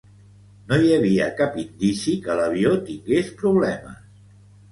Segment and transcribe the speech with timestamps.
[0.69, 4.01] No hi havia cap indici que l'avió tingués problemes.